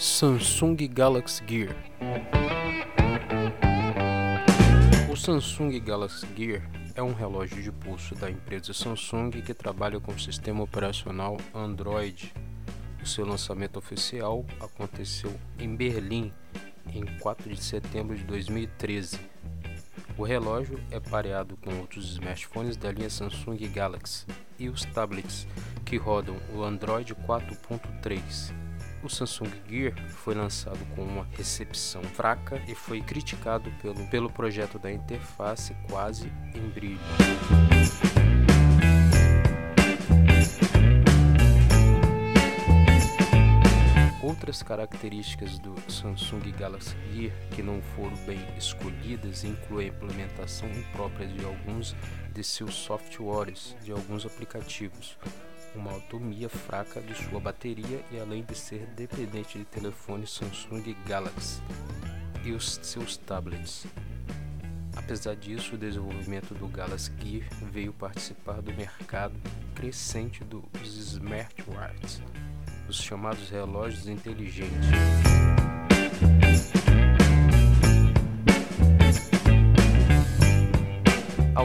Samsung 0.00 0.76
Galaxy 0.86 1.42
Gear 1.44 1.74
O 5.10 5.16
Samsung 5.16 5.76
Galaxy 5.80 6.24
Gear 6.36 6.70
é 6.94 7.02
um 7.02 7.12
relógio 7.12 7.60
de 7.60 7.72
pulso 7.72 8.14
da 8.14 8.30
empresa 8.30 8.72
Samsung 8.72 9.32
que 9.32 9.52
trabalha 9.52 9.98
com 9.98 10.12
o 10.12 10.20
sistema 10.20 10.62
operacional 10.62 11.36
Android. 11.52 12.32
O 13.02 13.06
seu 13.06 13.26
lançamento 13.26 13.76
oficial 13.76 14.46
aconteceu 14.60 15.34
em 15.58 15.74
Berlim 15.74 16.32
em 16.94 17.04
4 17.18 17.52
de 17.52 17.60
setembro 17.60 18.16
de 18.16 18.22
2013. 18.22 19.18
O 20.16 20.22
relógio 20.22 20.80
é 20.92 21.00
pareado 21.00 21.56
com 21.56 21.76
outros 21.76 22.12
smartphones 22.12 22.76
da 22.76 22.92
linha 22.92 23.10
Samsung 23.10 23.58
Galaxy 23.74 24.24
e 24.60 24.68
os 24.68 24.84
tablets 24.84 25.44
que 25.84 25.96
rodam 25.96 26.36
o 26.54 26.62
Android 26.62 27.16
4.3. 27.16 28.57
O 29.00 29.08
Samsung 29.08 29.50
Gear 29.68 29.94
foi 30.08 30.34
lançado 30.34 30.78
com 30.96 31.02
uma 31.02 31.24
recepção 31.36 32.02
fraca 32.02 32.60
e 32.66 32.74
foi 32.74 33.00
criticado 33.00 33.70
pelo, 33.80 34.04
pelo 34.08 34.30
projeto 34.30 34.76
da 34.78 34.90
interface 34.90 35.74
quase 35.88 36.32
em 36.52 36.68
brilho. 36.68 36.98
Outras 44.20 44.62
características 44.62 45.58
do 45.60 45.74
Samsung 45.90 46.50
Galaxy 46.58 46.96
Gear 47.12 47.32
que 47.54 47.62
não 47.62 47.80
foram 47.80 48.16
bem 48.26 48.40
escolhidas 48.58 49.44
incluem 49.44 49.86
a 49.86 49.90
implementação 49.90 50.68
imprópria 50.70 51.28
de 51.28 51.44
alguns 51.44 51.94
de 52.34 52.42
seus 52.42 52.74
softwares 52.74 53.76
de 53.82 53.92
alguns 53.92 54.26
aplicativos, 54.26 55.16
uma 55.78 55.92
autonomia 55.92 56.48
fraca 56.48 57.00
de 57.00 57.14
sua 57.14 57.40
bateria 57.40 58.04
e 58.10 58.18
além 58.18 58.42
de 58.42 58.54
ser 58.54 58.86
dependente 58.96 59.58
de 59.58 59.64
telefones 59.64 60.30
Samsung 60.30 60.94
Galaxy 61.06 61.62
e 62.44 62.52
os 62.52 62.80
seus 62.82 63.16
tablets. 63.16 63.86
Apesar 64.96 65.36
disso, 65.36 65.76
o 65.76 65.78
desenvolvimento 65.78 66.54
do 66.54 66.66
Galaxy 66.66 67.12
Gear 67.22 67.48
veio 67.70 67.92
participar 67.92 68.60
do 68.60 68.74
mercado 68.74 69.34
crescente 69.74 70.42
dos 70.44 70.64
smartwatches, 70.84 72.20
os 72.88 73.00
chamados 73.00 73.48
relógios 73.48 74.08
inteligentes. 74.08 74.88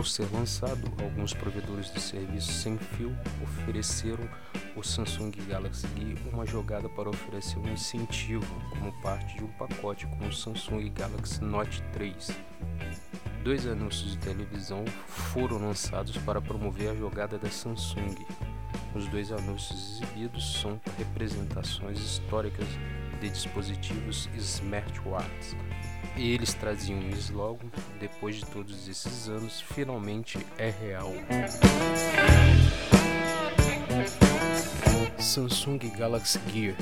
Ao 0.00 0.04
ser 0.04 0.26
lançado, 0.32 0.90
alguns 1.02 1.34
provedores 1.34 1.92
de 1.92 2.00
serviços 2.00 2.54
sem 2.54 2.78
fio 2.78 3.14
ofereceram 3.42 4.26
o 4.74 4.82
Samsung 4.82 5.30
Galaxy 5.46 5.86
Gear 5.94 6.16
uma 6.32 6.46
jogada 6.46 6.88
para 6.88 7.10
oferecer 7.10 7.58
um 7.58 7.68
incentivo 7.70 8.46
como 8.70 8.90
parte 9.02 9.36
de 9.36 9.44
um 9.44 9.48
pacote 9.48 10.06
com 10.06 10.26
o 10.26 10.32
Samsung 10.32 10.88
Galaxy 10.88 11.44
Note 11.44 11.82
3. 11.92 12.30
Dois 13.44 13.66
anúncios 13.66 14.12
de 14.12 14.18
televisão 14.20 14.86
foram 15.06 15.58
lançados 15.58 16.16
para 16.16 16.40
promover 16.40 16.92
a 16.92 16.94
jogada 16.94 17.36
da 17.36 17.50
Samsung. 17.50 18.24
Os 18.94 19.06
dois 19.06 19.30
anúncios 19.30 20.00
exibidos 20.00 20.60
são 20.62 20.80
representações 20.96 21.98
históricas 21.98 22.66
de 23.20 23.28
dispositivos 23.28 24.28
smartwatches 24.36 25.56
e 26.16 26.32
eles 26.32 26.54
traziam 26.54 26.98
um 26.98 27.10
slogan: 27.10 27.70
depois 27.98 28.36
de 28.36 28.46
todos 28.46 28.88
esses 28.88 29.28
anos, 29.28 29.60
finalmente 29.60 30.38
é 30.58 30.70
real. 30.70 31.12
Samsung 35.18 35.78
Galaxy 35.96 36.40
Gear 36.52 36.76